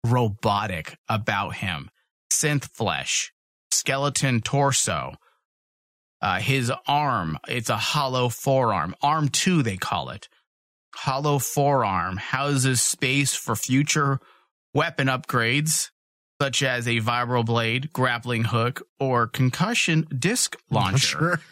[0.03, 1.89] robotic about him.
[2.31, 3.31] Synth flesh,
[3.75, 5.13] skeleton torso,
[6.21, 8.95] uh, his arm, it's a hollow forearm.
[9.01, 10.27] Arm two, they call it.
[10.95, 14.19] Hollow forearm houses space for future
[14.73, 15.91] weapon upgrades,
[16.41, 21.39] such as a vibro blade, grappling hook, or concussion disc launcher.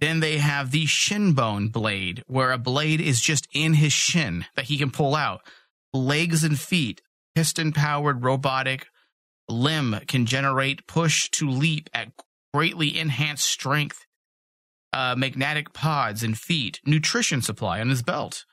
[0.00, 4.44] Then they have the shin bone blade, where a blade is just in his shin
[4.56, 5.42] that he can pull out.
[5.92, 7.00] Legs and feet,
[7.34, 8.88] piston powered robotic
[9.48, 12.12] limb can generate push to leap at
[12.52, 14.06] greatly enhanced strength.
[14.92, 18.46] Uh, magnetic pods and feet, nutrition supply on his belt,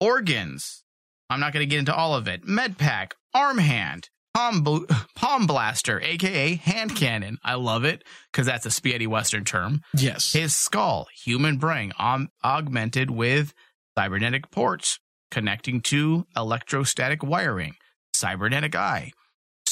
[0.00, 0.84] organs.
[1.28, 2.44] I'm not going to get into all of it.
[2.46, 7.38] Med pack, arm hand, palm, bl- palm blaster, aka hand cannon.
[7.44, 9.82] I love it because that's a spaghetti western term.
[9.94, 10.32] Yes.
[10.32, 13.52] His skull, human brain, um, augmented with
[13.98, 14.98] cybernetic ports
[15.30, 17.74] connecting to electrostatic wiring,
[18.14, 19.12] cybernetic eye.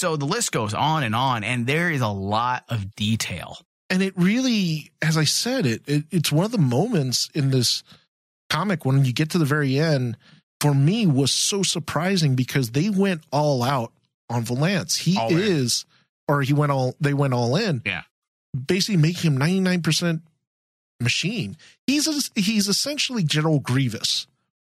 [0.00, 3.58] So the list goes on and on, and there is a lot of detail.
[3.90, 7.82] and it really, as I said, it, it it's one of the moments in this
[8.48, 10.16] comic when you get to the very end.
[10.60, 13.92] For me, was so surprising because they went all out
[14.28, 14.96] on Valance.
[14.96, 15.38] He All in.
[15.38, 15.86] is,
[16.28, 16.94] or he went all.
[17.00, 17.82] They went all in.
[17.84, 18.02] Yeah.
[18.66, 20.22] basically making him ninety nine percent
[21.00, 21.56] machine.
[21.86, 24.26] He's a, he's essentially General Grievous.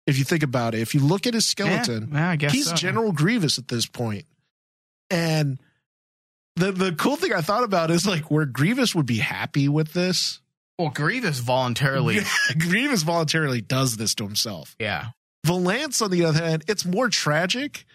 [0.07, 2.69] If you think about it, if you look at his skeleton, Yeah, I guess he's
[2.69, 2.75] so.
[2.75, 4.25] General Grievous at this point.
[5.11, 5.59] And
[6.55, 9.93] the the cool thing I thought about is like where Grievous would be happy with
[9.93, 10.39] this.
[10.79, 12.19] Well, Grievous voluntarily,
[12.57, 14.75] Grievous voluntarily does this to himself.
[14.79, 15.07] yeah.
[15.45, 17.85] Valance, on the other hand, it's more tragic.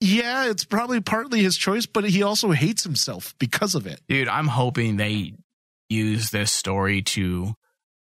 [0.00, 4.00] Yeah, it's probably partly his choice, but he also hates himself because of it.
[4.08, 5.34] Dude, I'm hoping they
[5.88, 7.54] use this story to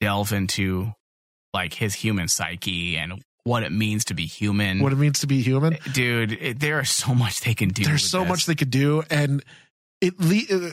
[0.01, 0.91] delve into
[1.53, 4.79] like his human psyche and what it means to be human.
[4.79, 5.77] What it means to be human.
[5.93, 7.83] Dude, it, there is so much they can do.
[7.83, 8.29] There's so this.
[8.29, 9.43] much they could do, and
[10.01, 10.19] it.
[10.19, 10.71] le- uh,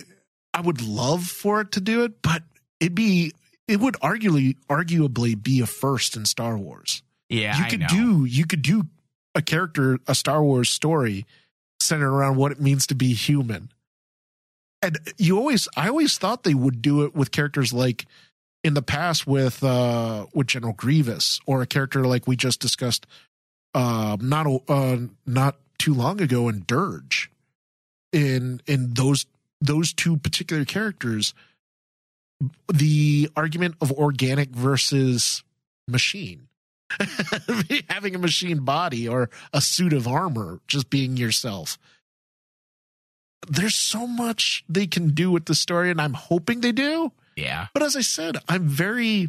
[0.52, 2.42] I would love for it to do it, but
[2.80, 3.32] it'd be
[3.68, 7.02] it would arguably arguably be a first in Star Wars.
[7.28, 8.86] Yeah, you could do you could do
[9.34, 11.24] a character a Star Wars story
[11.78, 13.70] centered around what it means to be human.
[14.82, 18.06] And you always I always thought they would do it with characters like
[18.62, 23.06] in the past with uh with General Grievous or a character like we just discussed
[23.74, 27.30] uh not uh not too long ago in Dirge.
[28.12, 29.26] In in those
[29.60, 31.34] those two particular characters
[32.72, 35.42] the argument of organic versus
[35.86, 36.48] machine.
[37.88, 41.78] Having a machine body or a suit of armor just being yourself.
[43.48, 47.10] There's so much they can do with the story and i'm hoping they do
[47.40, 47.66] Yeah.
[47.74, 49.28] but as i said i'm very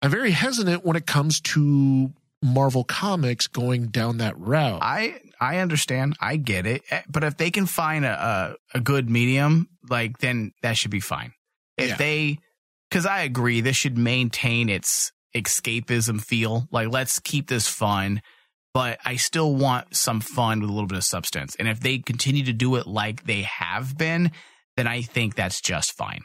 [0.00, 5.58] i'm very hesitant when it comes to marvel comics going down that route I I
[5.58, 6.16] understand.
[6.20, 6.82] I get it.
[6.88, 10.92] Eh, But if they can find a a, a good medium, like then that should
[10.92, 11.32] be fine.
[11.76, 11.96] If Yeah.
[11.96, 12.38] they
[12.92, 16.68] cuz I agree this should maintain its escapism feel.
[16.70, 18.22] Like let's keep this fun,
[18.72, 21.56] but I still want some fun with a little bit of substance.
[21.58, 24.30] And if they continue to do it like they have been,
[24.76, 26.22] then I think that's just fine.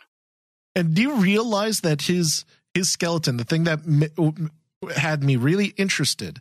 [0.78, 4.51] And do you realize that his his skeleton, the thing that m-
[4.95, 6.39] had me really interested,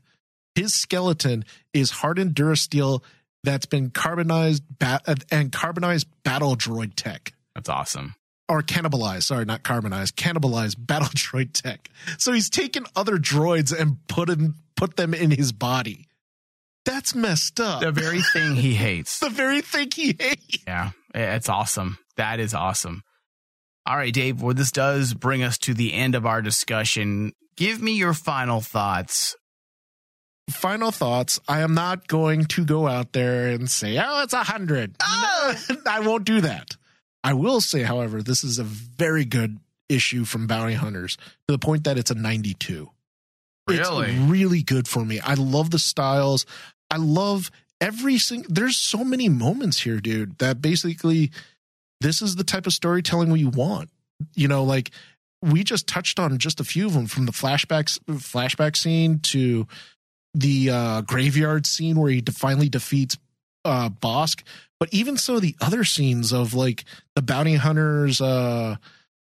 [0.55, 3.03] his skeleton is hardened durasteel
[3.43, 8.15] that's been carbonized ba- uh, and carbonized battle droid tech That's awesome.
[8.49, 9.23] or cannibalized.
[9.23, 11.89] Sorry, not carbonized, cannibalized battle droid tech.
[12.19, 16.07] So he's taken other droids and put him put them in his body.
[16.85, 17.81] That's messed up.
[17.81, 19.19] The very thing he hates.
[19.19, 20.59] the very thing he hates.
[20.67, 21.97] Yeah, it's awesome.
[22.17, 23.03] That is awesome.
[23.87, 27.33] All right, Dave, well, this does bring us to the end of our discussion.
[27.57, 29.37] Give me your final thoughts.
[30.51, 31.41] final thoughts.
[31.49, 34.97] I am not going to go out there and say, oh, it's a hundred.
[35.01, 35.55] Oh!
[35.87, 36.77] I won't do that.
[37.23, 39.59] I will say, however, this is a very good
[39.89, 42.91] issue from Bounty Hunters to the point that it's a 92.
[43.69, 44.11] Really?
[44.11, 45.21] It's really good for me.
[45.21, 46.47] I love the styles.
[46.91, 51.31] I love every single, there's so many moments here, dude, that basically
[52.01, 53.91] this is the type of storytelling we want.
[54.35, 54.91] You know, like
[55.43, 59.67] we just touched on just a few of them from the flashbacks, flashback scene to
[60.35, 63.17] the uh, graveyard scene where he finally defeats
[63.65, 64.43] uh, Bosk.
[64.79, 66.85] But even so, the other scenes of like
[67.15, 68.77] the bounty hunters uh,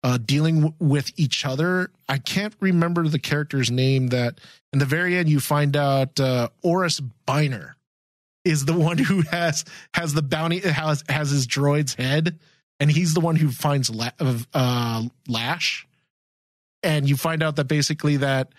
[0.03, 4.07] uh, dealing w- with each other, I can't remember the character's name.
[4.07, 4.39] That
[4.71, 7.73] in the very end, you find out uh, Oris Biner
[8.45, 12.39] is the one who has has the bounty has has his droid's head,
[12.83, 14.11] and he's the one who finds La-
[14.53, 15.87] uh, Lash.
[16.83, 18.49] And you find out that basically that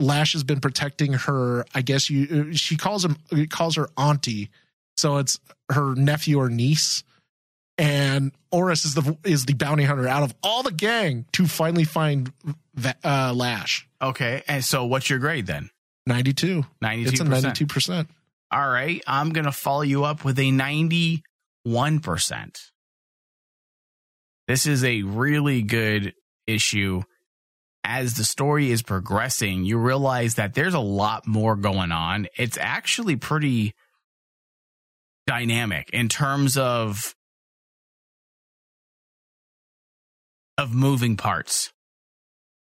[0.00, 1.66] Lash has been protecting her.
[1.74, 3.18] I guess you she calls him
[3.50, 4.48] calls her auntie,
[4.96, 5.38] so it's
[5.70, 7.04] her nephew or niece.
[7.76, 11.84] And Oris is the is the bounty hunter out of all the gang to finally
[11.84, 12.32] find
[13.04, 13.86] uh, Lash.
[14.00, 15.68] Okay, and so what's your grade then?
[16.06, 16.64] Ninety two.
[16.82, 17.06] 92%.
[17.08, 18.08] It's a ninety two percent.
[18.50, 21.20] All right, I'm going to follow you up with a 91%.
[24.46, 26.14] This is a really good
[26.46, 27.02] issue.
[27.82, 32.26] As the story is progressing, you realize that there's a lot more going on.
[32.36, 33.74] It's actually pretty
[35.26, 37.14] dynamic in terms of
[40.58, 41.72] of moving parts.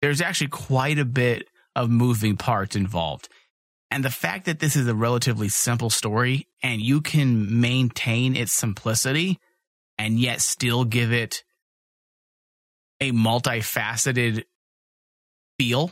[0.01, 3.29] There's actually quite a bit of moving parts involved.
[3.91, 8.53] And the fact that this is a relatively simple story and you can maintain its
[8.53, 9.39] simplicity
[9.99, 11.43] and yet still give it
[13.01, 14.45] a multifaceted
[15.59, 15.91] feel,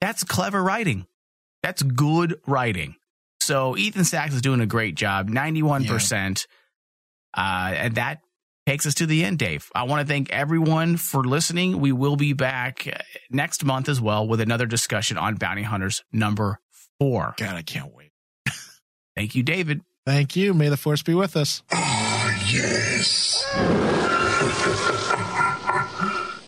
[0.00, 1.06] that's clever writing.
[1.62, 2.96] That's good writing.
[3.40, 6.46] So Ethan Sacks is doing a great job, 91%.
[7.36, 8.20] Uh, and that
[8.66, 9.70] takes us to the end, Dave.
[9.74, 11.80] I want to thank everyone for listening.
[11.80, 12.98] We will be back uh,
[13.30, 16.60] next month as well with another discussion on Bounty Hunters number
[16.98, 17.34] four.
[17.38, 18.12] God, I can't wait.
[19.16, 19.82] Thank you, David.
[20.06, 20.54] Thank you.
[20.54, 21.62] May the force be with us.
[21.72, 23.44] Ah, yes.